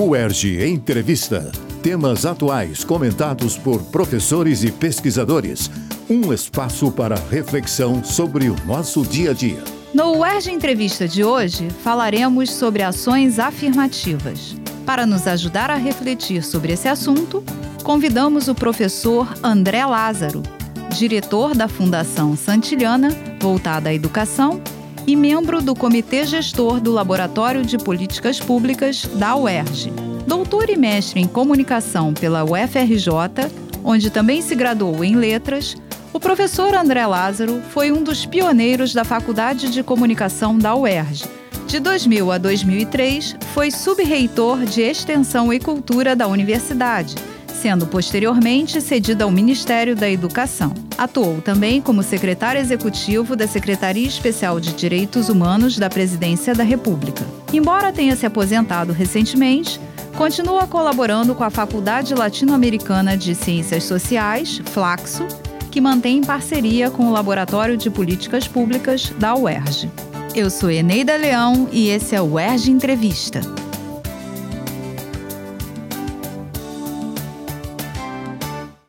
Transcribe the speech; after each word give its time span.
UERJ 0.00 0.64
Entrevista. 0.64 1.50
Temas 1.82 2.24
atuais 2.24 2.84
comentados 2.84 3.58
por 3.58 3.82
professores 3.90 4.62
e 4.62 4.70
pesquisadores. 4.70 5.68
Um 6.08 6.32
espaço 6.32 6.92
para 6.92 7.16
reflexão 7.28 8.04
sobre 8.04 8.48
o 8.48 8.54
nosso 8.64 9.02
dia 9.02 9.32
a 9.32 9.34
dia. 9.34 9.60
No 9.92 10.18
UERJ 10.18 10.52
Entrevista 10.52 11.08
de 11.08 11.24
hoje, 11.24 11.68
falaremos 11.82 12.52
sobre 12.52 12.84
ações 12.84 13.40
afirmativas. 13.40 14.54
Para 14.86 15.04
nos 15.04 15.26
ajudar 15.26 15.68
a 15.68 15.74
refletir 15.74 16.44
sobre 16.44 16.74
esse 16.74 16.86
assunto, 16.86 17.42
convidamos 17.82 18.46
o 18.46 18.54
professor 18.54 19.26
André 19.42 19.84
Lázaro, 19.84 20.44
diretor 20.96 21.56
da 21.56 21.66
Fundação 21.66 22.36
Santilhana, 22.36 23.08
voltada 23.40 23.88
à 23.88 23.94
educação, 23.94 24.62
e 25.08 25.16
membro 25.16 25.62
do 25.62 25.74
Comitê 25.74 26.26
Gestor 26.26 26.80
do 26.80 26.92
Laboratório 26.92 27.64
de 27.64 27.78
Políticas 27.78 28.38
Públicas 28.38 29.06
da 29.14 29.34
UERJ. 29.34 29.90
Doutor 30.26 30.68
e 30.68 30.76
mestre 30.76 31.18
em 31.18 31.26
comunicação 31.26 32.12
pela 32.12 32.44
UFRJ, 32.44 33.50
onde 33.82 34.10
também 34.10 34.42
se 34.42 34.54
graduou 34.54 35.02
em 35.02 35.16
letras, 35.16 35.74
o 36.12 36.20
professor 36.20 36.74
André 36.74 37.06
Lázaro 37.06 37.62
foi 37.70 37.90
um 37.90 38.02
dos 38.02 38.26
pioneiros 38.26 38.92
da 38.92 39.02
Faculdade 39.02 39.70
de 39.70 39.82
Comunicação 39.82 40.58
da 40.58 40.76
UERJ. 40.76 41.24
De 41.66 41.80
2000 41.80 42.30
a 42.30 42.36
2003, 42.36 43.34
foi 43.54 43.70
subreitor 43.70 44.66
de 44.66 44.82
Extensão 44.82 45.50
e 45.50 45.58
Cultura 45.58 46.14
da 46.14 46.26
universidade 46.26 47.14
sendo 47.58 47.86
posteriormente 47.86 48.80
cedida 48.80 49.24
ao 49.24 49.30
Ministério 49.30 49.96
da 49.96 50.08
Educação. 50.08 50.72
Atuou 50.98 51.40
também 51.40 51.80
como 51.80 52.02
secretário 52.02 52.60
executivo 52.60 53.36
da 53.36 53.46
Secretaria 53.46 54.08
Especial 54.08 54.58
de 54.58 54.72
Direitos 54.72 55.28
Humanos 55.28 55.78
da 55.78 55.88
Presidência 55.88 56.52
da 56.56 56.64
República. 56.64 57.24
Embora 57.52 57.92
tenha 57.92 58.16
se 58.16 58.26
aposentado 58.26 58.92
recentemente, 58.92 59.80
continua 60.16 60.66
colaborando 60.66 61.36
com 61.36 61.44
a 61.44 61.50
Faculdade 61.50 62.16
Latino-Americana 62.16 63.16
de 63.16 63.32
Ciências 63.36 63.84
Sociais, 63.84 64.60
Flaxo, 64.72 65.24
que 65.70 65.80
mantém 65.80 66.20
parceria 66.20 66.90
com 66.90 67.04
o 67.04 67.12
Laboratório 67.12 67.76
de 67.76 67.88
Políticas 67.88 68.48
Públicas 68.48 69.12
da 69.20 69.36
UERJ. 69.36 69.88
Eu 70.34 70.50
sou 70.50 70.68
Eneida 70.68 71.16
Leão 71.16 71.68
e 71.70 71.90
esse 71.90 72.16
é 72.16 72.20
o 72.20 72.32
UERJ 72.32 72.72
Entrevista. 72.72 73.40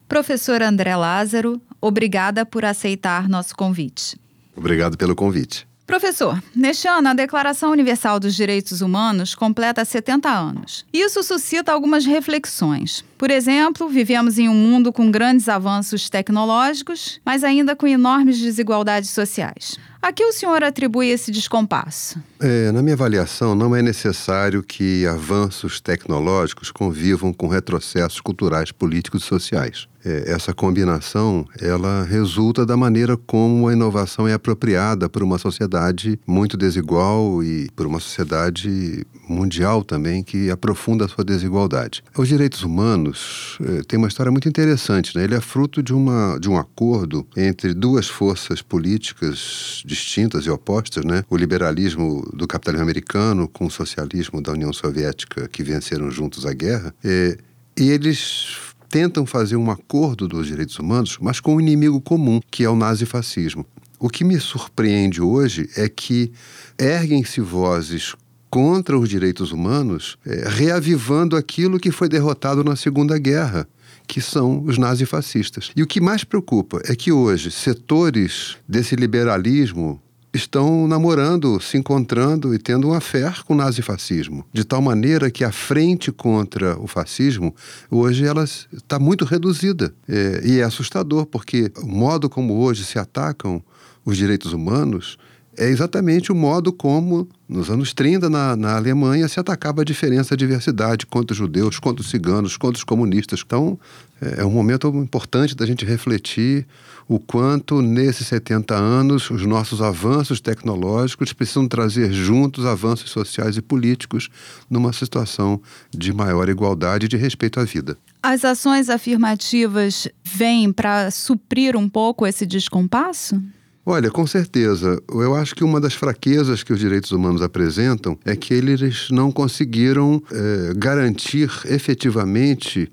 Professor 0.07 0.63
André 0.63 0.95
Lázaro, 0.95 1.61
obrigada 1.81 2.45
por 2.45 2.65
aceitar 2.65 3.27
nosso 3.27 3.55
convite. 3.55 4.17
Obrigado 4.55 4.97
pelo 4.97 5.15
convite. 5.15 5.67
Professor, 5.89 6.39
neste 6.55 6.87
ano 6.87 7.09
a 7.09 7.13
Declaração 7.15 7.71
Universal 7.71 8.19
dos 8.19 8.35
Direitos 8.35 8.79
Humanos 8.81 9.33
completa 9.33 9.83
70 9.83 10.29
anos. 10.29 10.85
Isso 10.93 11.23
suscita 11.23 11.71
algumas 11.71 12.05
reflexões. 12.05 13.03
Por 13.17 13.31
exemplo, 13.31 13.89
vivemos 13.89 14.37
em 14.37 14.47
um 14.47 14.53
mundo 14.53 14.93
com 14.93 15.09
grandes 15.09 15.49
avanços 15.49 16.07
tecnológicos, 16.07 17.19
mas 17.25 17.43
ainda 17.43 17.75
com 17.75 17.87
enormes 17.87 18.37
desigualdades 18.37 19.09
sociais. 19.09 19.79
A 20.01 20.13
que 20.13 20.23
o 20.23 20.31
senhor 20.31 20.63
atribui 20.63 21.09
esse 21.09 21.29
descompasso? 21.29 22.21
É, 22.39 22.71
na 22.71 22.81
minha 22.81 22.95
avaliação, 22.95 23.53
não 23.53 23.75
é 23.75 23.81
necessário 23.81 24.63
que 24.63 25.05
avanços 25.05 25.81
tecnológicos 25.81 26.71
convivam 26.71 27.33
com 27.33 27.47
retrocessos 27.47 28.21
culturais, 28.21 28.71
políticos 28.71 29.23
e 29.23 29.25
sociais. 29.25 29.87
É, 30.03 30.31
essa 30.31 30.53
combinação, 30.53 31.45
ela 31.59 32.05
resulta 32.05 32.65
da 32.65 32.77
maneira 32.77 33.17
como 33.17 33.67
a 33.67 33.73
inovação 33.73 34.25
é 34.27 34.33
apropriada 34.33 35.09
por 35.09 35.21
uma 35.21 35.37
sociedade 35.37 36.17
muito 36.25 36.55
desigual 36.55 37.43
e 37.43 37.69
por 37.75 37.85
uma 37.85 37.99
sociedade 37.99 39.05
mundial 39.27 39.83
também 39.83 40.23
que 40.23 40.49
aprofunda 40.49 41.03
a 41.03 41.07
sua 41.07 41.25
desigualdade. 41.25 42.01
Os 42.17 42.29
direitos 42.29 42.63
humanos 42.63 43.57
é, 43.61 43.83
têm 43.83 43.99
uma 43.99 44.07
história 44.07 44.31
muito 44.31 44.47
interessante. 44.47 45.15
Né? 45.17 45.25
Ele 45.25 45.35
é 45.35 45.41
fruto 45.41 45.83
de, 45.83 45.93
uma, 45.93 46.37
de 46.39 46.49
um 46.49 46.57
acordo 46.57 47.27
entre 47.35 47.73
duas 47.73 48.07
forças 48.07 48.61
políticas 48.61 49.83
distintas 49.89 50.45
e 50.45 50.49
opostas, 50.51 51.03
né? 51.03 51.23
o 51.29 51.35
liberalismo 51.35 52.21
do 52.31 52.47
capitalismo 52.47 52.83
americano 52.83 53.47
com 53.47 53.65
o 53.65 53.71
socialismo 53.71 54.39
da 54.39 54.51
União 54.51 54.71
Soviética 54.71 55.47
que 55.47 55.63
venceram 55.63 56.11
juntos 56.11 56.45
a 56.45 56.53
guerra. 56.53 56.93
É, 57.03 57.37
e 57.75 57.89
eles 57.89 58.55
tentam 58.87 59.25
fazer 59.25 59.55
um 59.55 59.71
acordo 59.71 60.27
dos 60.27 60.45
direitos 60.45 60.77
humanos, 60.77 61.17
mas 61.19 61.39
com 61.39 61.55
um 61.55 61.59
inimigo 61.59 61.99
comum, 61.99 62.39
que 62.51 62.63
é 62.63 62.69
o 62.69 62.75
nazifascismo. 62.75 63.65
O 63.99 64.09
que 64.09 64.23
me 64.23 64.39
surpreende 64.39 65.21
hoje 65.21 65.67
é 65.75 65.89
que 65.89 66.31
erguem-se 66.77 67.41
vozes 67.41 68.15
contra 68.49 68.97
os 68.97 69.09
direitos 69.09 69.51
humanos, 69.51 70.17
é, 70.25 70.47
reavivando 70.47 71.35
aquilo 71.35 71.79
que 71.79 71.91
foi 71.91 72.07
derrotado 72.07 72.63
na 72.63 72.75
Segunda 72.75 73.17
Guerra 73.17 73.67
que 74.09 74.19
são 74.19 74.63
os 74.65 74.79
nazifascistas. 74.79 75.69
E 75.75 75.83
o 75.83 75.87
que 75.87 76.01
mais 76.01 76.23
preocupa 76.23 76.81
é 76.85 76.95
que 76.95 77.11
hoje 77.11 77.51
setores 77.51 78.57
desse 78.67 78.95
liberalismo 78.95 80.01
estão 80.33 80.87
namorando, 80.87 81.59
se 81.59 81.77
encontrando 81.77 82.53
e 82.53 82.57
tendo 82.57 82.87
uma 82.87 82.99
fé 82.99 83.31
com 83.45 83.53
o 83.53 83.57
nazifascismo. 83.57 84.43
De 84.51 84.63
tal 84.63 84.81
maneira 84.81 85.29
que 85.29 85.43
a 85.43 85.51
frente 85.51 86.11
contra 86.11 86.77
o 86.79 86.87
fascismo, 86.87 87.55
hoje, 87.89 88.25
ela 88.25 88.43
está 88.43 88.97
muito 88.97 89.25
reduzida. 89.25 89.93
É, 90.07 90.41
e 90.43 90.59
é 90.59 90.63
assustador, 90.63 91.27
porque 91.27 91.71
o 91.77 91.87
modo 91.87 92.27
como 92.27 92.59
hoje 92.59 92.83
se 92.83 92.97
atacam 92.97 93.63
os 94.03 94.17
direitos 94.17 94.53
humanos 94.53 95.19
é 95.59 95.67
exatamente 95.67 96.31
o 96.31 96.35
modo 96.35 96.71
como, 96.71 97.27
nos 97.47 97.69
anos 97.69 97.93
30, 97.93 98.29
na, 98.29 98.55
na 98.55 98.77
Alemanha, 98.77 99.27
se 99.27 99.41
atacava 99.41 99.81
a 99.81 99.83
diferença, 99.83 100.33
a 100.33 100.37
diversidade 100.37 101.05
contra 101.05 101.33
os 101.33 101.37
judeus, 101.37 101.77
contra 101.77 102.01
os 102.01 102.09
ciganos, 102.09 102.55
contra 102.55 102.77
os 102.77 102.83
comunistas. 102.85 103.43
Então, 103.45 103.77
é, 104.21 104.39
é 104.39 104.45
um 104.45 104.51
momento 104.51 104.87
importante 104.87 105.53
da 105.53 105.65
gente 105.65 105.83
refletir 105.83 106.65
o 107.09 107.19
quanto, 107.19 107.81
nesses 107.81 108.27
70 108.27 108.73
anos, 108.73 109.29
os 109.29 109.45
nossos 109.45 109.81
avanços 109.81 110.39
tecnológicos 110.39 111.33
precisam 111.33 111.67
trazer 111.67 112.13
juntos 112.13 112.65
avanços 112.65 113.11
sociais 113.11 113.57
e 113.57 113.61
políticos 113.61 114.29
numa 114.69 114.93
situação 114.93 115.61
de 115.91 116.13
maior 116.13 116.47
igualdade 116.47 117.07
e 117.07 117.09
de 117.09 117.17
respeito 117.17 117.59
à 117.59 117.65
vida. 117.65 117.97
As 118.23 118.45
ações 118.45 118.89
afirmativas 118.89 120.07
vêm 120.23 120.71
para 120.71 121.11
suprir 121.11 121.75
um 121.75 121.89
pouco 121.89 122.25
esse 122.25 122.45
descompasso? 122.45 123.41
Olha, 123.85 124.11
com 124.11 124.27
certeza. 124.27 125.01
Eu 125.09 125.33
acho 125.33 125.55
que 125.55 125.63
uma 125.63 125.79
das 125.79 125.93
fraquezas 125.93 126.61
que 126.61 126.71
os 126.71 126.79
direitos 126.79 127.11
humanos 127.11 127.41
apresentam 127.41 128.17
é 128.23 128.35
que 128.35 128.53
eles 128.53 129.07
não 129.09 129.31
conseguiram 129.31 130.21
é, 130.31 130.73
garantir 130.75 131.49
efetivamente 131.65 132.91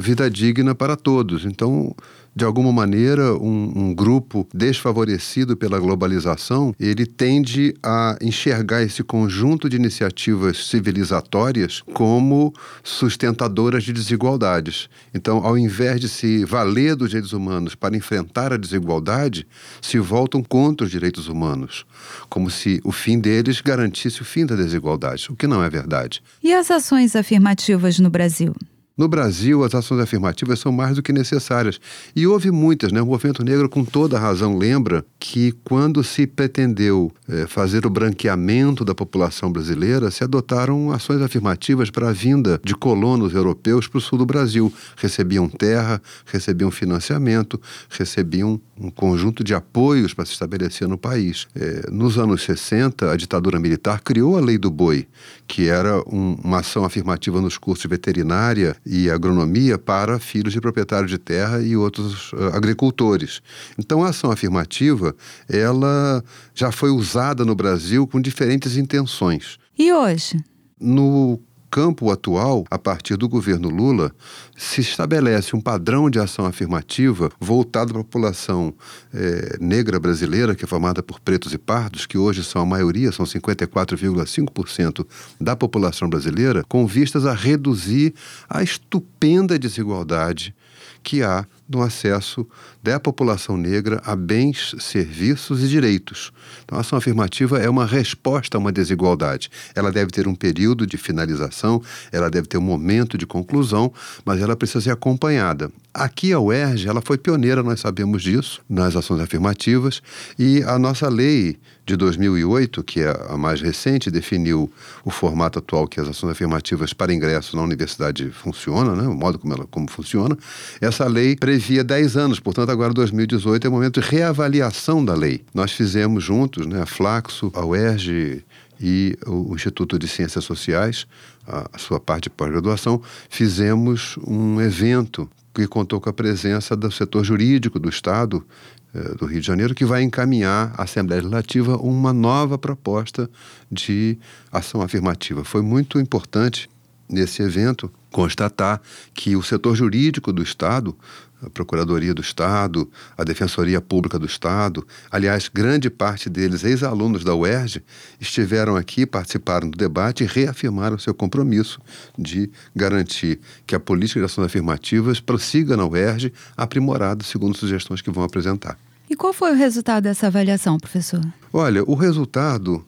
vida 0.00 0.28
digna 0.30 0.74
para 0.74 0.96
todos. 0.96 1.44
Então, 1.44 1.94
de 2.34 2.44
alguma 2.44 2.72
maneira, 2.72 3.34
um, 3.34 3.72
um, 3.76 3.94
grupo 3.94 4.48
desfavorecido 4.54 5.56
pela 5.56 5.78
globalização, 5.78 6.74
ele 6.80 7.04
tende 7.04 7.74
a 7.82 8.16
enxergar 8.22 8.82
esse 8.82 9.02
conjunto 9.02 9.68
de 9.68 9.76
iniciativas 9.76 10.66
civilizatórias 10.66 11.82
como 11.92 12.52
sustentadoras 12.82 13.84
de 13.84 13.92
desigualdades. 13.92 14.88
Então, 15.14 15.44
ao 15.44 15.58
invés 15.58 16.00
de 16.00 16.08
se 16.08 16.44
valer 16.44 16.96
dos 16.96 17.10
direitos 17.10 17.34
humanos 17.34 17.74
para 17.74 17.96
enfrentar 17.96 18.52
a 18.52 18.56
desigualdade, 18.56 19.46
se 19.82 19.98
voltam 19.98 20.42
contra 20.42 20.86
os 20.86 20.90
direitos 20.90 21.28
humanos, 21.28 21.84
como 22.30 22.50
se 22.50 22.80
o 22.82 22.92
fim 22.92 23.18
deles 23.20 23.60
garantisse 23.60 24.22
o 24.22 24.24
fim 24.24 24.46
da 24.46 24.56
desigualdade, 24.56 25.26
o 25.30 25.36
que 25.36 25.46
não 25.46 25.62
é 25.62 25.68
verdade. 25.68 26.22
E 26.42 26.52
as 26.54 26.70
ações 26.70 27.14
afirmativas 27.14 27.98
no 27.98 28.08
Brasil? 28.08 28.54
No 28.96 29.08
Brasil, 29.08 29.64
as 29.64 29.74
ações 29.74 30.00
afirmativas 30.00 30.58
são 30.58 30.70
mais 30.70 30.96
do 30.96 31.02
que 31.02 31.12
necessárias. 31.12 31.80
E 32.14 32.26
houve 32.26 32.50
muitas, 32.50 32.92
né? 32.92 33.00
O 33.00 33.06
movimento 33.06 33.42
negro, 33.42 33.68
com 33.68 33.84
toda 33.84 34.18
razão, 34.18 34.58
lembra 34.58 35.04
que 35.18 35.52
quando 35.64 36.04
se 36.04 36.26
pretendeu 36.26 37.10
é, 37.26 37.46
fazer 37.46 37.86
o 37.86 37.90
branqueamento 37.90 38.84
da 38.84 38.94
população 38.94 39.50
brasileira, 39.50 40.10
se 40.10 40.22
adotaram 40.22 40.92
ações 40.92 41.22
afirmativas 41.22 41.90
para 41.90 42.10
a 42.10 42.12
vinda 42.12 42.60
de 42.62 42.74
colonos 42.74 43.32
europeus 43.32 43.88
para 43.88 43.96
o 43.96 44.00
sul 44.00 44.18
do 44.18 44.26
Brasil. 44.26 44.70
Recebiam 44.96 45.48
terra, 45.48 46.00
recebiam 46.26 46.70
financiamento, 46.70 47.58
recebiam 47.88 48.60
um 48.78 48.90
conjunto 48.90 49.42
de 49.42 49.54
apoios 49.54 50.12
para 50.12 50.26
se 50.26 50.32
estabelecer 50.32 50.86
no 50.86 50.98
país. 50.98 51.46
É, 51.54 51.90
nos 51.90 52.18
anos 52.18 52.42
60, 52.42 53.10
a 53.10 53.16
ditadura 53.16 53.58
militar 53.58 54.00
criou 54.00 54.36
a 54.36 54.40
Lei 54.40 54.58
do 54.58 54.70
Boi, 54.70 55.06
que 55.46 55.68
era 55.68 55.98
um, 56.00 56.36
uma 56.42 56.58
ação 56.58 56.84
afirmativa 56.84 57.40
nos 57.40 57.56
cursos 57.56 57.82
de 57.82 57.88
veterinária 57.88 58.76
e 58.84 59.10
agronomia 59.10 59.78
para 59.78 60.18
filhos 60.18 60.52
de 60.52 60.60
proprietários 60.60 61.10
de 61.10 61.18
terra 61.18 61.60
e 61.62 61.76
outros 61.76 62.32
uh, 62.32 62.54
agricultores. 62.54 63.40
Então, 63.78 64.02
a 64.02 64.08
ação 64.08 64.30
afirmativa, 64.30 65.14
ela 65.48 66.22
já 66.54 66.72
foi 66.72 66.90
usada 66.90 67.44
no 67.44 67.54
Brasil 67.54 68.06
com 68.06 68.20
diferentes 68.20 68.76
intenções. 68.76 69.58
E 69.78 69.92
hoje? 69.92 70.42
No 70.80 71.40
campo 71.72 72.10
atual, 72.10 72.66
a 72.70 72.78
partir 72.78 73.16
do 73.16 73.26
governo 73.26 73.70
Lula, 73.70 74.12
se 74.54 74.82
estabelece 74.82 75.56
um 75.56 75.60
padrão 75.60 76.10
de 76.10 76.18
ação 76.18 76.44
afirmativa 76.44 77.30
voltado 77.40 77.94
para 77.94 78.02
a 78.02 78.04
população 78.04 78.74
é, 79.10 79.56
negra 79.58 79.98
brasileira, 79.98 80.54
que 80.54 80.66
é 80.66 80.68
formada 80.68 81.02
por 81.02 81.18
pretos 81.18 81.54
e 81.54 81.56
pardos, 81.56 82.04
que 82.04 82.18
hoje 82.18 82.44
são 82.44 82.60
a 82.60 82.66
maioria, 82.66 83.10
são 83.10 83.24
54,5% 83.24 85.06
da 85.40 85.56
população 85.56 86.10
brasileira, 86.10 86.62
com 86.68 86.86
vistas 86.86 87.24
a 87.24 87.32
reduzir 87.32 88.12
a 88.50 88.62
estupenda 88.62 89.58
desigualdade 89.58 90.54
que 91.02 91.22
há 91.22 91.46
no 91.72 91.82
acesso 91.82 92.46
da 92.82 93.00
população 93.00 93.56
negra 93.56 94.00
a 94.04 94.14
bens, 94.14 94.74
serviços 94.78 95.62
e 95.62 95.68
direitos. 95.68 96.32
Então, 96.64 96.78
a 96.78 96.80
ação 96.80 96.98
afirmativa 96.98 97.58
é 97.58 97.68
uma 97.68 97.86
resposta 97.86 98.56
a 98.56 98.60
uma 98.60 98.72
desigualdade. 98.72 99.50
Ela 99.74 99.90
deve 99.90 100.10
ter 100.10 100.28
um 100.28 100.34
período 100.34 100.86
de 100.86 100.96
finalização, 100.96 101.82
ela 102.10 102.30
deve 102.30 102.46
ter 102.46 102.58
um 102.58 102.62
momento 102.62 103.16
de 103.16 103.26
conclusão, 103.26 103.92
mas 104.24 104.40
ela 104.40 104.56
precisa 104.56 104.80
ser 104.80 104.90
acompanhada. 104.90 105.70
Aqui 105.94 106.32
a 106.32 106.40
UERJ, 106.40 106.88
ela 106.88 107.02
foi 107.02 107.18
pioneira, 107.18 107.62
nós 107.62 107.80
sabemos 107.80 108.22
disso, 108.22 108.62
nas 108.68 108.96
ações 108.96 109.20
afirmativas, 109.20 110.00
e 110.38 110.62
a 110.62 110.78
nossa 110.78 111.06
lei 111.08 111.58
de 111.84 111.96
2008, 111.96 112.82
que 112.82 113.00
é 113.00 113.10
a 113.28 113.36
mais 113.36 113.60
recente, 113.60 114.10
definiu 114.10 114.72
o 115.04 115.10
formato 115.10 115.58
atual 115.58 115.86
que 115.86 116.00
as 116.00 116.08
ações 116.08 116.30
afirmativas 116.30 116.92
para 116.92 117.12
ingresso 117.12 117.56
na 117.56 117.62
universidade 117.62 118.30
funcionam, 118.30 118.94
né? 118.94 119.06
o 119.06 119.14
modo 119.14 119.38
como 119.38 119.52
ela 119.52 119.66
como 119.66 119.90
funciona. 119.90 120.36
Essa 120.80 121.06
lei 121.06 121.34
previa 121.62 121.84
10 121.84 122.16
anos, 122.16 122.40
portanto, 122.40 122.70
agora 122.70 122.92
2018 122.92 123.64
é 123.64 123.70
o 123.70 123.72
momento 123.72 124.00
de 124.00 124.08
reavaliação 124.08 125.04
da 125.04 125.14
lei. 125.14 125.44
Nós 125.54 125.70
fizemos 125.70 126.24
juntos, 126.24 126.66
né, 126.66 126.82
a 126.82 126.86
Flaxo, 126.86 127.52
a 127.54 127.64
UERJ 127.64 128.44
e 128.80 129.16
o 129.24 129.54
Instituto 129.54 129.96
de 129.96 130.08
Ciências 130.08 130.44
Sociais, 130.44 131.06
a, 131.46 131.70
a 131.72 131.78
sua 131.78 132.00
parte 132.00 132.24
de 132.24 132.30
pós-graduação, 132.30 133.00
fizemos 133.30 134.18
um 134.26 134.60
evento 134.60 135.30
que 135.54 135.64
contou 135.68 136.00
com 136.00 136.10
a 136.10 136.12
presença 136.12 136.74
do 136.74 136.90
setor 136.90 137.22
jurídico 137.22 137.78
do 137.78 137.88
Estado 137.88 138.44
eh, 138.92 139.14
do 139.14 139.24
Rio 139.26 139.40
de 139.40 139.46
Janeiro, 139.46 139.72
que 139.72 139.84
vai 139.84 140.02
encaminhar 140.02 140.74
à 140.76 140.82
Assembleia 140.82 141.22
Legislativa 141.22 141.76
uma 141.76 142.12
nova 142.12 142.58
proposta 142.58 143.30
de 143.70 144.18
ação 144.50 144.82
afirmativa. 144.82 145.44
Foi 145.44 145.62
muito 145.62 146.00
importante 146.00 146.68
nesse 147.08 147.40
evento 147.40 147.88
constatar 148.12 148.80
que 149.12 149.34
o 149.34 149.42
setor 149.42 149.74
jurídico 149.74 150.32
do 150.32 150.42
Estado, 150.42 150.96
a 151.44 151.50
Procuradoria 151.50 152.14
do 152.14 152.22
Estado, 152.22 152.88
a 153.18 153.24
Defensoria 153.24 153.80
Pública 153.80 154.18
do 154.18 154.26
Estado, 154.26 154.86
aliás, 155.10 155.50
grande 155.52 155.90
parte 155.90 156.30
deles 156.30 156.62
ex-alunos 156.62 157.24
da 157.24 157.34
UERJ, 157.34 157.82
estiveram 158.20 158.76
aqui, 158.76 159.04
participaram 159.04 159.68
do 159.68 159.76
debate 159.76 160.22
e 160.22 160.26
reafirmaram 160.26 160.98
seu 160.98 161.12
compromisso 161.12 161.80
de 162.16 162.48
garantir 162.76 163.40
que 163.66 163.74
a 163.74 163.80
política 163.80 164.20
de 164.20 164.26
ações 164.26 164.46
afirmativas 164.46 165.18
prossiga 165.18 165.76
na 165.76 165.84
UERJ, 165.84 166.32
aprimorada 166.56 167.24
segundo 167.24 167.56
sugestões 167.56 168.00
que 168.00 168.10
vão 168.10 168.22
apresentar. 168.22 168.78
E 169.10 169.16
qual 169.16 169.32
foi 169.32 169.52
o 169.52 169.56
resultado 169.56 170.04
dessa 170.04 170.28
avaliação, 170.28 170.78
professor? 170.78 171.20
Olha, 171.52 171.82
o 171.84 171.94
resultado, 171.94 172.84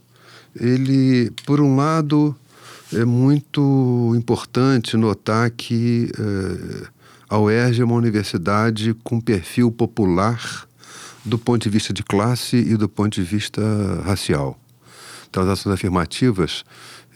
ele, 0.59 1.31
por 1.45 1.61
um 1.61 1.77
lado, 1.77 2.35
é 2.95 3.05
muito 3.05 4.13
importante 4.17 4.97
notar 4.97 5.51
que 5.51 6.11
eh, 6.19 6.87
a 7.29 7.39
UERJ 7.39 7.83
é 7.83 7.85
uma 7.85 7.95
universidade 7.95 8.95
com 9.03 9.21
perfil 9.21 9.71
popular 9.71 10.67
do 11.25 11.39
ponto 11.39 11.63
de 11.63 11.71
vista 11.71 11.93
de 11.93 12.03
classe 12.03 12.57
e 12.57 12.77
do 12.77 12.89
ponto 12.89 13.15
de 13.15 13.23
vista 13.23 13.63
racial. 14.05 14.59
Então, 15.29 15.43
as 15.43 15.49
ações 15.49 15.75
afirmativas 15.75 16.65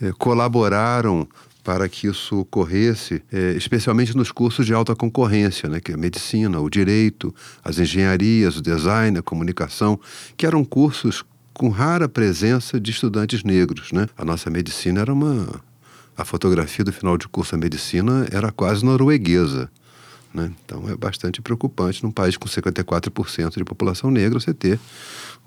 eh, 0.01 0.11
colaboraram 0.17 1.27
para 1.63 1.87
que 1.87 2.07
isso 2.07 2.39
ocorresse, 2.39 3.21
eh, 3.31 3.53
especialmente 3.55 4.17
nos 4.17 4.31
cursos 4.31 4.65
de 4.65 4.73
alta 4.73 4.95
concorrência, 4.95 5.69
né, 5.69 5.79
que 5.79 5.91
é 5.91 5.95
a 5.95 5.97
medicina, 5.97 6.59
o 6.59 6.69
direito, 6.69 7.33
as 7.63 7.77
engenharias, 7.77 8.57
o 8.57 8.61
design, 8.61 9.17
a 9.19 9.21
comunicação, 9.21 9.99
que 10.35 10.45
eram 10.45 10.65
cursos 10.65 11.23
com 11.53 11.69
rara 11.69 12.07
presença 12.07 12.79
de 12.79 12.89
estudantes 12.89 13.43
negros. 13.43 13.91
Né? 13.91 14.07
A 14.17 14.23
nossa 14.23 14.49
medicina 14.49 15.01
era 15.01 15.13
uma. 15.13 15.61
A 16.19 16.25
fotografia 16.25 16.83
do 16.83 16.91
final 16.91 17.17
de 17.17 17.29
curso 17.29 17.53
da 17.53 17.57
medicina 17.57 18.27
era 18.29 18.51
quase 18.51 18.83
norueguesa. 18.83 19.71
Né? 20.33 20.51
Então 20.65 20.89
é 20.89 20.95
bastante 20.95 21.41
preocupante 21.41 22.03
num 22.03 22.11
país 22.11 22.35
com 22.35 22.45
54% 22.45 23.55
de 23.55 23.63
população 23.63 24.11
negra 24.11 24.37
você 24.37 24.53
ter 24.53 24.77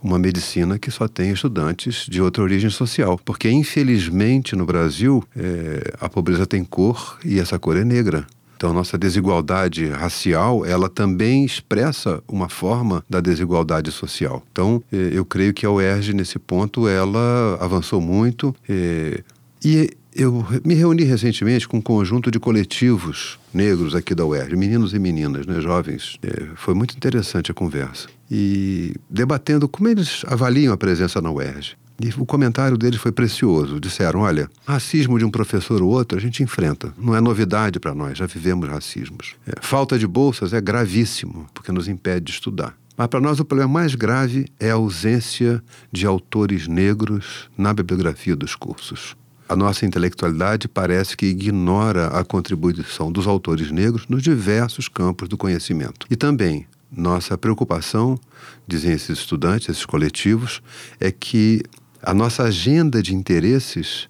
uma 0.02 0.18
medicina 0.18 0.78
que 0.78 0.90
só 0.90 1.06
tem 1.06 1.30
estudantes 1.30 2.06
de 2.08 2.22
outra 2.22 2.42
origem 2.42 2.70
social. 2.70 3.20
Porque, 3.22 3.50
infelizmente, 3.50 4.56
no 4.56 4.64
Brasil, 4.64 5.22
é, 5.36 5.92
a 6.00 6.08
pobreza 6.08 6.46
tem 6.46 6.64
cor 6.64 7.18
e 7.22 7.38
essa 7.38 7.58
cor 7.58 7.76
é 7.76 7.84
negra. 7.84 8.26
Então, 8.56 8.72
nossa 8.72 8.96
desigualdade 8.96 9.88
racial, 9.88 10.64
ela 10.64 10.88
também 10.88 11.44
expressa 11.44 12.22
uma 12.26 12.48
forma 12.48 13.04
da 13.10 13.20
desigualdade 13.20 13.92
social. 13.92 14.42
Então, 14.52 14.82
eh, 14.92 15.10
eu 15.12 15.24
creio 15.24 15.52
que 15.52 15.66
a 15.66 15.70
UERJ, 15.70 16.14
nesse 16.14 16.38
ponto, 16.38 16.86
ela 16.86 17.58
avançou 17.60 18.00
muito. 18.00 18.54
Eh, 18.68 19.24
e 19.64 19.90
eu 20.14 20.46
me 20.64 20.74
reuni 20.74 21.04
recentemente 21.04 21.66
com 21.66 21.78
um 21.78 21.82
conjunto 21.82 22.30
de 22.30 22.38
coletivos 22.38 23.38
negros 23.52 23.94
aqui 23.94 24.14
da 24.14 24.24
UERJ, 24.24 24.56
meninos 24.56 24.94
e 24.94 24.98
meninas, 24.98 25.46
né, 25.46 25.60
jovens. 25.60 26.18
É, 26.22 26.48
foi 26.54 26.74
muito 26.74 26.96
interessante 26.96 27.50
a 27.50 27.54
conversa. 27.54 28.08
E 28.30 28.94
debatendo 29.08 29.68
como 29.68 29.88
eles 29.88 30.22
avaliam 30.26 30.72
a 30.72 30.76
presença 30.76 31.20
na 31.20 31.30
UERJ. 31.30 31.76
E 32.00 32.08
o 32.18 32.26
comentário 32.26 32.76
deles 32.76 33.00
foi 33.00 33.12
precioso. 33.12 33.78
Disseram: 33.78 34.20
olha, 34.20 34.50
racismo 34.66 35.18
de 35.18 35.24
um 35.24 35.30
professor 35.30 35.80
ou 35.82 35.90
outro 35.90 36.18
a 36.18 36.20
gente 36.20 36.42
enfrenta. 36.42 36.92
Não 36.98 37.14
é 37.14 37.20
novidade 37.20 37.78
para 37.78 37.94
nós, 37.94 38.18
já 38.18 38.26
vivemos 38.26 38.68
racismos. 38.68 39.36
É, 39.46 39.52
falta 39.60 39.98
de 39.98 40.06
bolsas 40.06 40.52
é 40.52 40.60
gravíssimo, 40.60 41.46
porque 41.54 41.70
nos 41.70 41.88
impede 41.88 42.26
de 42.26 42.32
estudar. 42.32 42.76
Mas 42.96 43.06
para 43.06 43.20
nós 43.20 43.40
o 43.40 43.44
problema 43.44 43.72
mais 43.72 43.94
grave 43.94 44.46
é 44.58 44.70
a 44.70 44.74
ausência 44.74 45.62
de 45.90 46.06
autores 46.06 46.66
negros 46.66 47.48
na 47.56 47.72
bibliografia 47.72 48.36
dos 48.36 48.54
cursos. 48.54 49.16
A 49.52 49.56
nossa 49.56 49.84
intelectualidade 49.84 50.66
parece 50.66 51.14
que 51.14 51.26
ignora 51.26 52.06
a 52.06 52.24
contribuição 52.24 53.12
dos 53.12 53.26
autores 53.26 53.70
negros 53.70 54.06
nos 54.08 54.22
diversos 54.22 54.88
campos 54.88 55.28
do 55.28 55.36
conhecimento. 55.36 56.06
E 56.08 56.16
também 56.16 56.66
nossa 56.90 57.36
preocupação, 57.36 58.18
dizem 58.66 58.92
esses 58.92 59.18
estudantes, 59.18 59.68
esses 59.68 59.84
coletivos, 59.84 60.62
é 60.98 61.12
que 61.12 61.60
a 62.02 62.14
nossa 62.14 62.44
agenda 62.44 63.02
de 63.02 63.14
interesses 63.14 64.08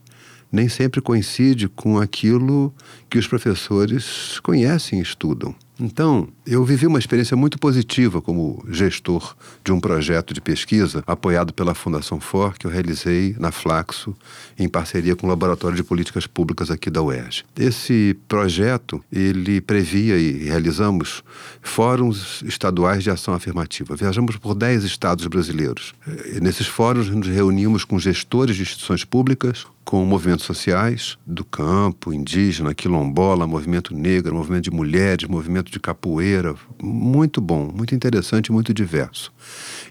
nem 0.52 0.68
sempre 0.68 1.00
coincide 1.00 1.68
com 1.68 1.98
aquilo 1.98 2.72
que 3.10 3.18
os 3.18 3.26
professores 3.26 4.38
conhecem 4.44 5.00
e 5.00 5.02
estudam. 5.02 5.56
Então, 5.84 6.28
eu 6.46 6.64
vivi 6.64 6.86
uma 6.86 7.00
experiência 7.00 7.36
muito 7.36 7.58
positiva 7.58 8.22
como 8.22 8.64
gestor 8.70 9.34
de 9.64 9.72
um 9.72 9.80
projeto 9.80 10.32
de 10.32 10.40
pesquisa 10.40 11.02
apoiado 11.04 11.52
pela 11.52 11.74
Fundação 11.74 12.20
FOR, 12.20 12.56
que 12.56 12.68
eu 12.68 12.70
realizei 12.70 13.34
na 13.36 13.50
Flaxo, 13.50 14.14
em 14.56 14.68
parceria 14.68 15.16
com 15.16 15.26
o 15.26 15.28
Laboratório 15.28 15.76
de 15.76 15.82
Políticas 15.82 16.24
Públicas 16.24 16.70
aqui 16.70 16.88
da 16.88 17.02
UERJ. 17.02 17.44
Esse 17.58 18.16
projeto, 18.28 19.04
ele 19.10 19.60
previa 19.60 20.16
e 20.16 20.44
realizamos 20.44 21.24
fóruns 21.60 22.42
estaduais 22.42 23.02
de 23.02 23.10
ação 23.10 23.34
afirmativa. 23.34 23.96
Viajamos 23.96 24.36
por 24.36 24.54
10 24.54 24.84
estados 24.84 25.26
brasileiros. 25.26 25.94
E 26.32 26.38
nesses 26.40 26.68
fóruns, 26.68 27.08
nos 27.08 27.26
reunimos 27.26 27.84
com 27.84 27.98
gestores 27.98 28.54
de 28.54 28.62
instituições 28.62 29.04
públicas, 29.04 29.66
com 29.84 30.04
movimentos 30.04 30.44
sociais 30.44 31.18
do 31.26 31.44
campo, 31.44 32.12
indígena, 32.12 32.74
quilombola, 32.74 33.46
movimento 33.46 33.94
negro, 33.94 34.34
movimento 34.34 34.64
de 34.64 34.70
mulheres, 34.70 35.28
movimento 35.28 35.70
de 35.70 35.80
capoeira, 35.80 36.54
muito 36.82 37.40
bom, 37.40 37.70
muito 37.74 37.94
interessante, 37.94 38.52
muito 38.52 38.72
diverso. 38.72 39.32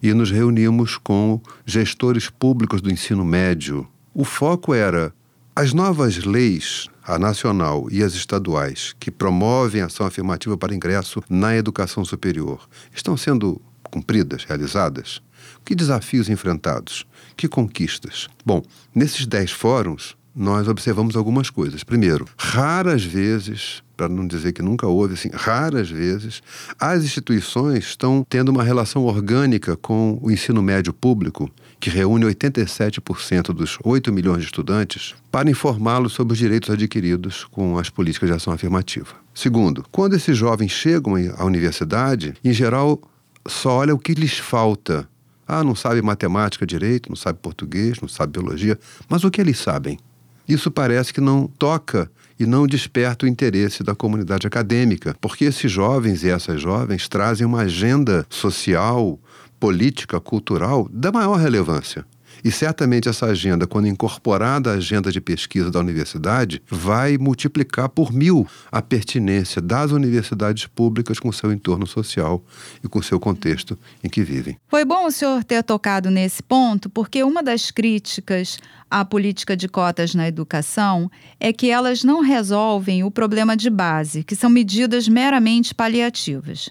E 0.02 0.14
nos 0.14 0.32
reunimos 0.32 0.98
com 0.98 1.42
gestores 1.66 2.30
públicos 2.30 2.82
do 2.82 2.92
ensino 2.92 3.26
médio. 3.26 3.88
O 4.14 4.24
foco 4.24 4.74
era 4.74 5.14
as 5.56 5.74
novas 5.74 6.24
leis, 6.24 6.88
a 7.04 7.20
nacional 7.20 7.88
e 7.92 8.02
as 8.02 8.14
estaduais, 8.14 8.96
que 9.00 9.12
promovem 9.12 9.82
ação 9.82 10.06
afirmativa 10.06 10.58
para 10.58 10.74
ingresso 10.74 11.22
na 11.30 11.56
educação 11.56 12.06
superior, 12.06 12.68
estão 12.96 13.18
sendo 13.18 13.62
cumpridas, 13.84 14.46
realizadas? 14.46 15.22
Que 15.64 15.76
desafios 15.76 16.30
enfrentados? 16.30 17.06
Que 17.38 17.48
conquistas? 17.48 18.28
Bom, 18.46 18.62
nesses 18.94 19.26
dez 19.26 19.52
fóruns, 19.52 20.16
nós 20.36 20.68
observamos 20.68 21.16
algumas 21.16 21.50
coisas. 21.50 21.84
Primeiro, 21.84 22.26
raras 22.38 23.04
vezes, 23.04 23.84
para 23.98 24.08
não 24.08 24.26
dizer 24.26 24.54
que 24.54 24.62
nunca 24.62 24.88
houve, 24.88 25.14
assim, 25.14 25.30
raras 25.34 25.90
vezes, 25.90 26.42
as 26.80 27.04
instituições 27.04 27.86
estão 27.86 28.26
tendo 28.28 28.50
uma 28.50 28.64
relação 28.64 29.04
orgânica 29.04 29.76
com 29.76 30.18
o 30.22 30.32
ensino 30.32 30.62
médio 30.62 30.94
público, 30.94 31.50
que 31.80 31.90
reúne 31.90 32.26
87% 32.26 33.54
dos 33.54 33.78
8 33.84 34.12
milhões 34.14 34.40
de 34.40 34.46
estudantes, 34.46 35.16
para 35.30 35.50
informá-los 35.50 36.14
sobre 36.14 36.34
os 36.34 36.40
direitos 36.40 36.70
adquiridos 36.70 37.46
com 37.52 37.78
as 37.78 37.90
políticas 37.90 38.30
de 38.30 38.36
ação 38.36 38.54
afirmativa. 38.54 39.16
Segundo, 39.34 39.86
quando 39.92 40.16
esses 40.16 40.38
jovens 40.38 40.72
chegam 40.72 41.16
à 41.38 41.46
universidade, 41.46 42.34
em 42.44 42.54
geral, 42.54 43.02
só 43.48 43.78
olha 43.78 43.94
o 43.94 44.00
que 44.00 44.14
lhes 44.14 44.38
falta. 44.38 45.08
Ah, 45.54 45.66
não 45.66 45.76
sabe 45.76 46.02
matemática 46.02 46.66
direito, 46.66 47.10
não 47.10 47.16
sabe 47.18 47.38
português, 47.42 48.00
não 48.00 48.08
sabe 48.08 48.40
biologia, 48.40 48.80
mas 49.10 49.26
o 49.26 49.30
que 49.30 49.42
eles 49.42 49.60
sabem? 49.60 50.00
Isso 50.48 50.72
parece 50.72 51.14
que 51.14 51.20
não 51.20 51.46
toca 51.46 52.10
e 52.40 52.46
não 52.46 52.66
desperta 52.66 53.26
o 53.26 53.28
interesse 53.28 53.84
da 53.84 53.94
comunidade 53.94 54.48
acadêmica, 54.48 55.14
porque 55.20 55.44
esses 55.44 55.70
jovens 55.70 56.24
e 56.24 56.30
essas 56.30 56.62
jovens 56.62 57.10
trazem 57.10 57.46
uma 57.46 57.64
agenda 57.64 58.26
social, 58.30 59.20
política, 59.60 60.22
cultural 60.22 60.88
da 60.90 61.12
maior 61.12 61.36
relevância. 61.36 62.06
E 62.44 62.52
certamente 62.52 63.08
essa 63.08 63.28
agenda, 63.28 63.68
quando 63.68 63.88
incorporada 63.88 64.72
à 64.72 64.74
agenda 64.74 65.12
de 65.12 65.22
pesquisa 65.22 65.70
da 65.70 65.80
universidade, 65.80 66.62
vai 66.70 67.18
multiplicar 67.18 67.90
por 67.90 68.12
mil 68.12 68.48
a 68.72 68.82
pertinência 68.82 69.62
das 69.62 69.92
universidades 69.92 70.68
públicas 70.68 71.20
com 71.20 71.32
seu 71.32 71.52
entorno 71.52 71.86
social 71.86 72.44
e 72.84 72.88
com 72.88 73.02
seu 73.02 73.20
contexto 73.20 73.78
em 74.04 74.10
que 74.10 74.24
vivem. 74.24 74.58
Foi 74.68 74.86
bom 74.86 75.06
o 75.06 75.12
senhor 75.12 75.44
ter 75.44 75.64
tocado 75.64 76.10
nesse 76.10 76.42
ponto, 76.42 76.90
porque 76.90 77.24
uma 77.24 77.44
das 77.44 77.72
críticas 77.72 78.58
à 78.90 79.06
política 79.06 79.56
de 79.56 79.68
cotas 79.70 80.14
na 80.14 80.28
educação 80.28 81.10
é 81.40 81.54
que 81.54 81.70
elas 81.70 82.04
não 82.04 82.22
resolvem 82.22 83.04
o 83.04 83.12
problema 83.12 83.56
de 83.56 83.70
base, 83.70 84.24
que 84.24 84.36
são 84.36 84.50
medidas 84.50 85.08
meramente 85.08 85.74
paliativas. 85.74 86.70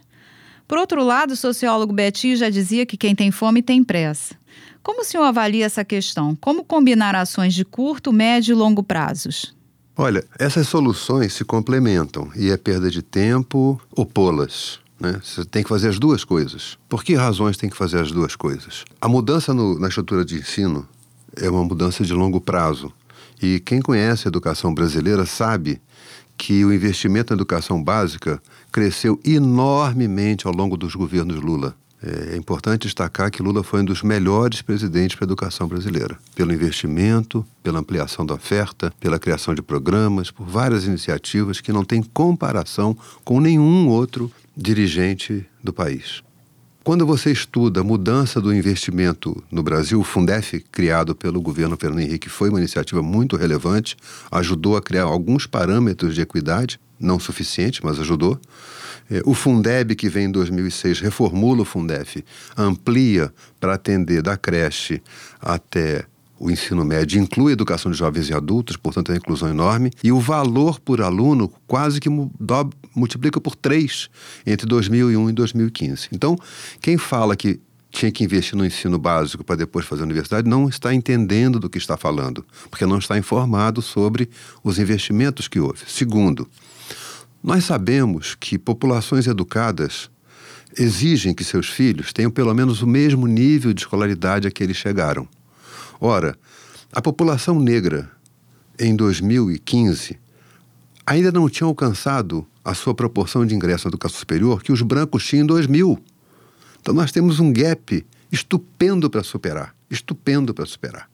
Por 0.71 0.79
outro 0.79 1.03
lado, 1.03 1.33
o 1.33 1.37
sociólogo 1.37 1.93
Betti 1.93 2.37
já 2.37 2.49
dizia 2.49 2.87
que 2.87 2.97
quem 2.97 3.13
tem 3.13 3.33
fome 3.33 3.61
tem 3.61 3.83
pressa. 3.83 4.37
Como 4.83 5.03
o 5.03 5.05
senhor 5.05 5.25
avalia 5.25 5.67
essa 5.67 5.85
questão? 5.85 6.35
Como 6.37 6.65
combinar 6.65 7.15
ações 7.15 7.55
de 7.55 7.65
curto, 7.65 8.13
médio 8.13 8.53
e 8.53 8.55
longo 8.55 8.83
prazos? 8.83 9.55
Olha, 9.97 10.25
essas 10.39 10.67
soluções 10.69 11.35
se 11.35 11.45
complementam 11.45 12.31
e 12.35 12.51
é 12.51 12.57
perda 12.57 12.91
de 12.91 13.03
tempo 13.03 13.81
opô-las. 13.95 14.81
Né? 14.99 15.21
Você 15.23 15.45
tem 15.45 15.63
que 15.63 15.69
fazer 15.69 15.89
as 15.89 15.99
duas 15.99 16.25
coisas. 16.25 16.79
Por 16.89 17.03
que 17.03 17.15
razões 17.15 17.57
tem 17.57 17.69
que 17.69 17.77
fazer 17.77 18.01
as 18.01 18.11
duas 18.11 18.37
coisas? 18.37 18.85
A 19.01 19.09
mudança 19.09 19.53
no, 19.53 19.79
na 19.79 19.89
estrutura 19.89 20.25
de 20.25 20.37
ensino 20.37 20.89
é 21.37 21.49
uma 21.49 21.65
mudança 21.65 22.05
de 22.05 22.13
longo 22.13 22.41
prazo. 22.41 22.93
E 23.43 23.61
quem 23.61 23.81
conhece 23.81 24.27
a 24.27 24.31
educação 24.31 24.73
brasileira 24.75 25.25
sabe 25.25 25.81
que 26.37 26.65
o 26.65 26.73
investimento 26.73 27.33
na 27.33 27.37
educação 27.37 27.83
básica 27.83 28.41
cresceu 28.73 29.21
enormemente 29.25 30.47
ao 30.47 30.55
longo 30.55 30.77
dos 30.77 30.95
governos 30.95 31.37
Lula. 31.37 31.75
É 32.03 32.35
importante 32.35 32.83
destacar 32.83 33.31
que 33.31 33.43
Lula 33.43 33.63
foi 33.63 33.83
um 33.83 33.85
dos 33.85 34.03
melhores 34.03 34.63
presidentes 34.63 35.17
para 35.17 35.25
a 35.25 35.29
educação 35.29 35.69
brasileira, 35.69 36.19
pelo 36.35 36.53
investimento, 36.53 37.45
pela 37.63 37.79
ampliação 37.79 38.25
da 38.25 38.35
oferta, 38.35 38.91
pela 38.99 39.19
criação 39.19 39.55
de 39.55 39.61
programas, 39.61 40.31
por 40.31 40.47
várias 40.47 40.87
iniciativas 40.87 41.61
que 41.61 41.73
não 41.73 41.85
têm 41.85 42.03
comparação 42.03 42.97
com 43.23 43.39
nenhum 43.39 43.87
outro 43.89 44.33
dirigente 44.57 45.47
do 45.63 45.75
país. 45.75 46.23
Quando 46.83 47.05
você 47.05 47.31
estuda 47.31 47.81
a 47.81 47.85
mudança 47.85 48.41
do 48.41 48.55
investimento 48.55 49.45
no 49.53 49.63
Brasil, 49.63 50.01
o 50.01 50.05
Fundef, 50.05 50.65
criado 50.73 51.15
pelo 51.15 51.43
governo 51.43 51.77
Fernando 51.77 52.01
Henrique, 52.01 52.31
foi 52.31 52.49
uma 52.49 52.59
iniciativa 52.59 53.03
muito 53.03 53.37
relevante, 53.37 53.95
ajudou 54.31 54.79
a 54.79 54.83
criar 54.83 55.03
alguns 55.03 55.47
parâmetros 55.47 56.15
de 56.15 56.23
equidade, 56.23 56.81
não 57.01 57.19
suficiente, 57.19 57.81
mas 57.83 57.99
ajudou. 57.99 58.39
É, 59.11 59.23
o 59.25 59.35
Fundeb, 59.35 59.95
que 59.97 60.09
vem 60.09 60.27
em 60.27 60.31
2006, 60.31 61.01
reformula 61.01 61.63
o 61.63 61.65
Fundef, 61.65 62.25
amplia 62.57 63.33
para 63.59 63.75
atender 63.75 64.23
da 64.23 64.37
creche 64.37 65.03
até 65.41 66.05
o 66.39 66.51
ensino 66.51 66.85
médio, 66.85 67.21
inclui 67.21 67.51
a 67.51 67.55
educação 67.55 67.91
de 67.93 67.99
jovens 67.99 68.31
e 68.31 68.33
adultos, 68.33 68.77
portanto 68.77 69.11
é 69.11 69.13
uma 69.13 69.19
inclusão 69.19 69.49
enorme, 69.51 69.91
e 70.03 70.11
o 70.11 70.19
valor 70.19 70.81
por 70.81 71.03
aluno 71.03 71.53
quase 71.67 72.01
que 72.01 72.09
multiplica 72.97 73.39
por 73.39 73.55
três 73.55 74.09
entre 74.47 74.67
2001 74.67 75.29
e 75.29 75.33
2015. 75.35 76.09
Então, 76.13 76.39
quem 76.81 76.97
fala 76.97 77.37
que 77.37 77.61
tinha 77.91 78.11
que 78.11 78.25
investir 78.25 78.57
no 78.57 78.65
ensino 78.65 78.99
básico 78.99 79.45
para 79.45 79.57
depois 79.57 79.85
fazer 79.85 80.03
a 80.03 80.05
universidade, 80.05 80.49
não 80.49 80.69
está 80.69 80.95
entendendo 80.95 81.59
do 81.59 81.69
que 81.69 81.77
está 81.77 81.97
falando, 81.97 82.45
porque 82.71 82.87
não 82.87 82.99
está 82.99 83.19
informado 83.19 83.83
sobre 83.83 84.31
os 84.63 84.79
investimentos 84.79 85.49
que 85.49 85.59
houve. 85.59 85.81
Segundo, 85.89 86.49
nós 87.43 87.65
sabemos 87.65 88.35
que 88.35 88.59
populações 88.59 89.27
educadas 89.27 90.11
exigem 90.79 91.35
que 91.35 91.43
seus 91.43 91.69
filhos 91.69 92.13
tenham 92.13 92.31
pelo 92.31 92.55
menos 92.55 92.83
o 92.83 92.87
mesmo 92.87 93.27
nível 93.27 93.73
de 93.73 93.81
escolaridade 93.81 94.47
a 94.47 94.51
que 94.51 94.63
eles 94.63 94.77
chegaram. 94.77 95.27
Ora, 96.01 96.37
a 96.93 97.01
população 97.01 97.59
negra 97.59 98.11
em 98.79 98.95
2015 98.95 100.19
ainda 101.07 101.33
não 101.33 101.49
tinha 101.49 101.67
alcançado 101.67 102.47
a 102.65 102.75
sua 102.75 102.95
proporção 102.95 103.45
de 103.45 103.55
ingresso 103.55 103.87
na 103.87 103.91
educação 103.91 104.19
superior 104.19 104.63
que 104.63 104.73
os 104.73 104.83
brancos 104.83 105.27
tinham 105.27 105.45
em 105.45 105.47
2000. 105.47 105.99
Então 106.81 106.95
nós 106.95 107.11
temos 107.11 107.41
um 107.41 107.53
gap 107.53 108.07
estupendo 108.31 109.11
para 109.11 109.23
superar, 109.23 109.75
estupendo 109.91 110.55
para 110.55 110.67
superar. 110.67 111.11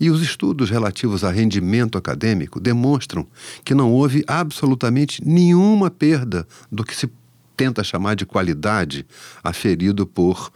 E 0.00 0.10
os 0.10 0.22
estudos 0.22 0.70
relativos 0.70 1.24
a 1.24 1.30
rendimento 1.30 1.98
acadêmico 1.98 2.60
demonstram 2.60 3.26
que 3.64 3.74
não 3.74 3.92
houve 3.92 4.24
absolutamente 4.26 5.22
nenhuma 5.26 5.90
perda 5.90 6.46
do 6.70 6.84
que 6.84 6.94
se 6.94 7.10
tenta 7.56 7.84
chamar 7.84 8.16
de 8.16 8.26
qualidade 8.26 9.06
aferido 9.42 10.06
por 10.06 10.50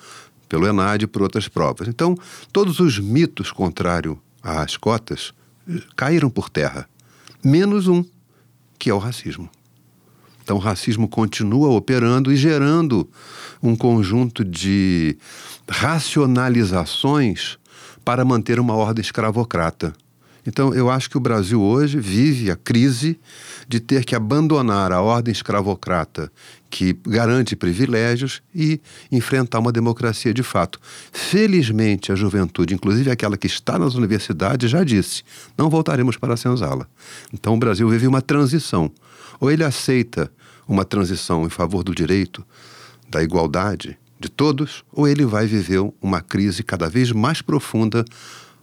pelo 0.49 0.67
ENAD 0.67 1.05
e 1.05 1.07
por 1.07 1.23
outras 1.23 1.49
provas. 1.49 1.89
Então, 1.89 2.17
todos 2.53 2.79
os 2.81 2.99
mitos 2.99 3.51
contrários 3.51 4.17
às 4.43 4.77
cotas 4.77 5.33
eh, 5.69 5.81
caíram 5.97 6.31
por 6.31 6.49
terra, 6.49 6.89
menos 7.43 7.89
um, 7.89 8.05
que 8.79 8.91
é 8.91 8.95
o 8.95 8.99
racismo. 8.99 9.51
Então, 10.43 10.57
o 10.57 10.61
racismo 10.61 11.09
continua 11.09 11.71
operando 11.71 12.33
e 12.33 12.37
gerando 12.37 13.09
um 13.61 13.75
conjunto 13.75 14.45
de 14.45 15.19
racionalizações 15.69 17.59
para 18.07 18.25
manter 18.25 18.61
uma 18.61 18.77
ordem 18.77 19.03
escravocrata. 19.03 19.93
Então, 20.47 20.73
eu 20.73 20.89
acho 20.89 21.11
que 21.11 21.17
o 21.17 21.21
Brasil 21.21 21.61
hoje 21.61 21.99
vive 21.99 22.53
a 22.53 22.57
crise 22.57 23.19
de 23.67 23.81
ter 23.81 24.05
que 24.05 24.15
abandonar 24.15 24.93
a 24.93 25.03
ordem 25.03 25.33
escravocrata 25.33 26.31
que 26.71 26.97
garante 27.05 27.57
privilégios 27.57 28.43
e 28.55 28.81
enfrentar 29.11 29.59
uma 29.59 29.73
democracia 29.73 30.33
de 30.33 30.45
fato. 30.45 30.79
Felizmente, 31.11 32.13
a 32.13 32.15
juventude, 32.15 32.75
inclusive 32.75 33.11
aquela 33.11 33.37
que 33.37 33.49
está 33.49 33.77
nas 33.77 33.95
universidades, 33.95 34.71
já 34.71 34.85
disse: 34.85 35.25
não 35.59 35.69
voltaremos 35.69 36.17
para 36.17 36.35
a 36.35 36.37
senzala. 36.37 36.89
Então, 37.35 37.55
o 37.55 37.59
Brasil 37.59 37.89
vive 37.89 38.07
uma 38.07 38.23
transição. 38.23 38.89
Ou 39.41 39.51
ele 39.51 39.65
aceita 39.65 40.31
uma 40.69 40.85
transição 40.85 41.45
em 41.45 41.51
favor 41.51 41.83
do 41.83 41.93
direito, 41.93 42.47
da 43.11 43.21
igualdade, 43.21 43.99
de 44.19 44.29
todos, 44.29 44.85
ou 44.93 45.07
ele 45.07 45.25
vai 45.25 45.47
viver 45.47 45.81
uma 46.01 46.21
crise 46.21 46.63
cada 46.63 46.89
vez 46.89 47.13
mais 47.13 47.43
profunda, 47.43 48.05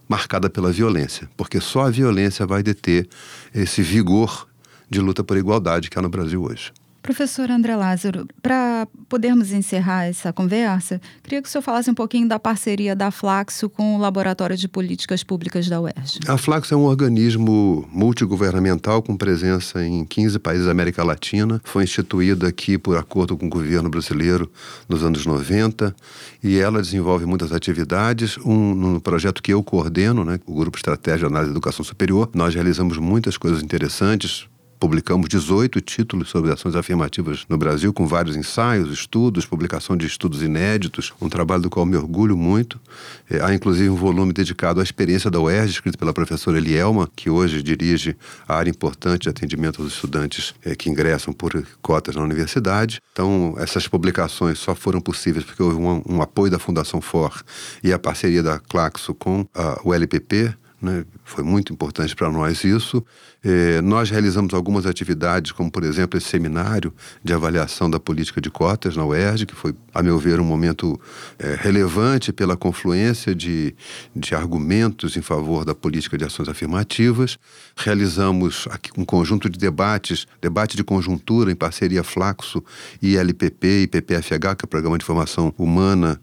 marcada 0.07 0.49
pela 0.49 0.71
violência, 0.71 1.29
porque 1.37 1.59
só 1.59 1.87
a 1.87 1.89
violência 1.89 2.45
vai 2.45 2.61
deter 2.61 3.07
esse 3.53 3.81
vigor 3.81 4.47
de 4.89 4.99
luta 4.99 5.23
por 5.23 5.37
igualdade 5.37 5.89
que 5.89 5.97
há 5.97 6.01
no 6.01 6.09
Brasil 6.09 6.43
hoje. 6.43 6.71
Professor 7.03 7.51
André 7.51 7.75
Lázaro, 7.75 8.25
para 8.41 8.87
podermos 9.09 9.51
encerrar 9.51 10.05
essa 10.05 10.31
conversa, 10.31 11.01
queria 11.21 11.41
que 11.41 11.49
o 11.49 11.51
senhor 11.51 11.61
falasse 11.61 11.91
um 11.91 11.93
pouquinho 11.93 12.29
da 12.29 12.39
parceria 12.39 12.95
da 12.95 13.11
Flaxo 13.11 13.69
com 13.69 13.97
o 13.97 13.99
Laboratório 13.99 14.55
de 14.55 14.69
Políticas 14.69 15.21
Públicas 15.21 15.67
da 15.67 15.81
UERJ. 15.81 16.21
A 16.29 16.37
Flaxo 16.37 16.73
é 16.73 16.77
um 16.77 16.85
organismo 16.85 17.85
multigovernamental 17.91 19.03
com 19.03 19.17
presença 19.17 19.85
em 19.85 20.05
15 20.05 20.39
países 20.39 20.65
da 20.65 20.71
América 20.71 21.03
Latina. 21.03 21.59
Foi 21.65 21.83
instituída 21.83 22.47
aqui 22.47 22.77
por 22.77 22.97
acordo 22.97 23.35
com 23.35 23.47
o 23.47 23.49
governo 23.49 23.89
brasileiro 23.89 24.49
nos 24.87 25.03
anos 25.03 25.25
90 25.25 25.93
e 26.41 26.57
ela 26.57 26.81
desenvolve 26.81 27.25
muitas 27.25 27.51
atividades. 27.51 28.37
Um, 28.37 28.73
no 28.73 29.01
projeto 29.01 29.43
que 29.43 29.51
eu 29.51 29.61
coordeno, 29.61 30.23
né, 30.23 30.39
o 30.45 30.55
Grupo 30.55 30.77
Estratégia 30.77 31.27
de 31.27 31.33
Análise 31.33 31.51
da 31.51 31.55
Educação 31.55 31.83
Superior, 31.83 32.29
nós 32.33 32.55
realizamos 32.55 32.97
muitas 32.97 33.35
coisas 33.35 33.61
interessantes 33.61 34.47
Publicamos 34.83 35.29
18 35.29 35.79
títulos 35.79 36.27
sobre 36.27 36.51
ações 36.51 36.75
afirmativas 36.75 37.45
no 37.47 37.57
Brasil, 37.57 37.93
com 37.93 38.05
vários 38.05 38.35
ensaios, 38.35 38.91
estudos, 38.91 39.45
publicação 39.45 39.95
de 39.95 40.05
estudos 40.05 40.43
inéditos, 40.43 41.13
um 41.21 41.29
trabalho 41.29 41.61
do 41.61 41.69
qual 41.69 41.85
me 41.85 41.95
orgulho 41.95 42.35
muito. 42.35 42.81
É, 43.29 43.41
há 43.41 43.53
inclusive 43.53 43.89
um 43.89 43.95
volume 43.95 44.33
dedicado 44.33 44.81
à 44.81 44.83
experiência 44.83 45.31
da 45.31 45.39
UERJ, 45.39 45.71
escrito 45.75 45.97
pela 45.97 46.11
professora 46.11 46.57
Elielma, 46.57 47.09
que 47.15 47.29
hoje 47.29 47.63
dirige 47.63 48.13
a 48.45 48.57
área 48.57 48.69
importante 48.69 49.21
de 49.21 49.29
atendimento 49.29 49.81
aos 49.81 49.93
estudantes 49.93 50.53
é, 50.65 50.75
que 50.75 50.89
ingressam 50.89 51.33
por 51.33 51.65
cotas 51.81 52.17
na 52.17 52.21
universidade. 52.21 52.99
Então, 53.13 53.55
essas 53.59 53.87
publicações 53.87 54.59
só 54.59 54.75
foram 54.75 54.99
possíveis 54.99 55.45
porque 55.45 55.63
houve 55.63 55.77
um, 55.77 56.03
um 56.05 56.21
apoio 56.21 56.51
da 56.51 56.59
Fundação 56.59 56.99
FOR 56.99 57.41
e 57.81 57.93
a 57.93 57.97
parceria 57.97 58.43
da 58.43 58.59
Claxo 58.59 59.13
com 59.13 59.47
a, 59.55 59.79
o 59.81 59.93
LPP, 59.93 60.53
né? 60.83 61.05
Foi 61.23 61.43
muito 61.45 61.71
importante 61.71 62.13
para 62.13 62.29
nós 62.29 62.65
isso. 62.65 63.03
É, 63.41 63.81
nós 63.81 64.09
realizamos 64.09 64.53
algumas 64.53 64.85
atividades, 64.85 65.53
como, 65.53 65.71
por 65.71 65.83
exemplo, 65.83 66.17
esse 66.17 66.27
seminário 66.27 66.93
de 67.23 67.33
avaliação 67.33 67.89
da 67.89 67.99
política 67.99 68.41
de 68.41 68.49
cotas 68.49 68.97
na 68.97 69.05
UERJ, 69.05 69.45
que 69.45 69.55
foi, 69.55 69.73
a 69.93 70.03
meu 70.03 70.19
ver, 70.19 70.41
um 70.41 70.45
momento 70.45 70.99
é, 71.39 71.55
relevante 71.57 72.33
pela 72.33 72.57
confluência 72.57 73.33
de, 73.33 73.73
de 74.13 74.35
argumentos 74.35 75.15
em 75.15 75.21
favor 75.21 75.63
da 75.63 75.73
política 75.73 76.17
de 76.17 76.25
ações 76.25 76.49
afirmativas. 76.49 77.37
Realizamos 77.77 78.67
aqui 78.69 78.91
um 78.97 79.05
conjunto 79.05 79.49
de 79.49 79.57
debates, 79.57 80.27
debate 80.41 80.75
de 80.75 80.83
conjuntura 80.83 81.49
em 81.49 81.55
parceria 81.55 82.03
Flaxo 82.03 82.61
e 83.01 83.15
LPP 83.15 83.83
e 83.83 83.87
PPFH, 83.87 84.55
que 84.57 84.65
é 84.65 84.65
o 84.65 84.67
Programa 84.67 84.97
de 84.97 85.05
Formação 85.05 85.53
Humana 85.57 86.19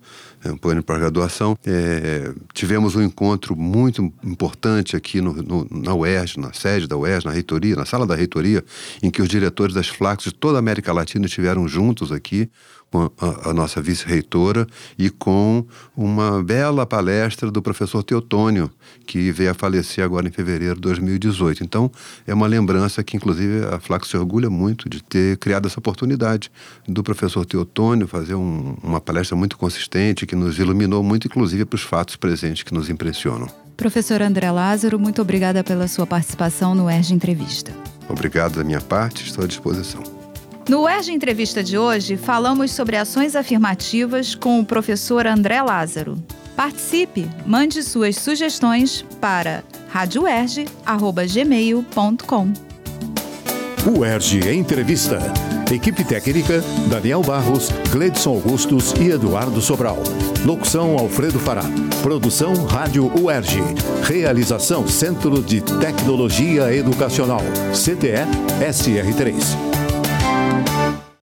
um 0.46 0.56
plano 0.56 0.80
de 0.80 0.86
pós-graduação. 0.86 1.58
É, 1.66 2.32
tivemos 2.54 2.96
um 2.96 3.02
encontro 3.02 3.56
muito 3.56 4.12
importante 4.24 4.96
aqui 4.96 5.20
no, 5.20 5.34
no, 5.34 5.68
na 5.70 5.94
UERJ, 5.94 6.38
na 6.38 6.52
sede 6.52 6.86
da 6.86 6.96
UERJ, 6.96 7.26
na 7.26 7.32
reitoria, 7.32 7.76
na 7.76 7.84
sala 7.84 8.06
da 8.06 8.14
reitoria, 8.14 8.64
em 9.02 9.10
que 9.10 9.20
os 9.20 9.28
diretores 9.28 9.74
das 9.74 9.88
FLACs 9.88 10.24
de 10.24 10.34
toda 10.34 10.58
a 10.58 10.60
América 10.60 10.92
Latina 10.92 11.26
estiveram 11.26 11.68
juntos 11.68 12.12
aqui, 12.12 12.48
com 12.90 13.10
a, 13.18 13.50
a 13.50 13.54
nossa 13.54 13.80
vice-reitora 13.80 14.66
e 14.98 15.10
com 15.10 15.64
uma 15.96 16.42
bela 16.42 16.84
palestra 16.84 17.50
do 17.50 17.62
professor 17.62 18.02
Teotônio, 18.02 18.70
que 19.06 19.30
veio 19.30 19.52
a 19.52 19.54
falecer 19.54 20.04
agora 20.04 20.26
em 20.26 20.30
fevereiro 20.30 20.74
de 20.74 20.80
2018. 20.80 21.62
Então, 21.62 21.90
é 22.26 22.34
uma 22.34 22.46
lembrança 22.46 23.02
que, 23.04 23.16
inclusive, 23.16 23.64
a 23.66 23.78
Flax 23.78 24.08
se 24.08 24.16
orgulha 24.16 24.50
muito 24.50 24.88
de 24.88 25.02
ter 25.02 25.36
criado 25.38 25.66
essa 25.66 25.78
oportunidade 25.78 26.50
do 26.86 27.02
professor 27.02 27.46
Teotônio 27.46 28.08
fazer 28.08 28.34
um, 28.34 28.76
uma 28.82 29.00
palestra 29.00 29.36
muito 29.36 29.56
consistente, 29.56 30.26
que 30.30 30.36
nos 30.36 30.60
iluminou 30.60 31.02
muito, 31.02 31.26
inclusive, 31.26 31.64
para 31.64 31.74
os 31.74 31.82
fatos 31.82 32.14
presentes 32.14 32.62
que 32.62 32.72
nos 32.72 32.88
impressionam. 32.88 33.48
Professor 33.76 34.22
André 34.22 34.48
Lázaro, 34.48 34.96
muito 34.96 35.20
obrigada 35.20 35.64
pela 35.64 35.88
sua 35.88 36.06
participação 36.06 36.72
no 36.72 36.88
ERG 36.88 37.12
Entrevista. 37.12 37.72
Obrigado 38.08 38.54
da 38.54 38.62
minha 38.62 38.80
parte, 38.80 39.24
estou 39.24 39.42
à 39.42 39.48
disposição. 39.48 40.04
No 40.68 40.88
ERG 40.88 41.10
Entrevista 41.10 41.64
de 41.64 41.76
hoje, 41.76 42.16
falamos 42.16 42.70
sobre 42.70 42.96
ações 42.96 43.34
afirmativas 43.34 44.36
com 44.36 44.60
o 44.60 44.64
professor 44.64 45.26
André 45.26 45.60
Lázaro. 45.60 46.16
Participe, 46.54 47.28
mande 47.44 47.82
suas 47.82 48.14
sugestões 48.14 49.04
para 49.20 49.64
radioerge.gmail.com. 49.88 52.52
UERJ 53.84 54.52
Entrevista. 54.52 55.18
Equipe 55.70 56.02
técnica: 56.04 56.62
Daniel 56.88 57.22
Barros, 57.22 57.68
Gledson 57.92 58.30
Augustos 58.30 58.92
e 59.00 59.10
Eduardo 59.10 59.60
Sobral. 59.60 59.98
Locução: 60.44 60.98
Alfredo 60.98 61.38
Fará. 61.38 61.62
Produção: 62.02 62.54
Rádio 62.64 63.10
UERJ. 63.20 63.60
Realização: 64.02 64.86
Centro 64.88 65.40
de 65.40 65.60
Tecnologia 65.60 66.74
Educacional. 66.74 67.42
CTE 67.72 68.26
SR3. 68.60 69.69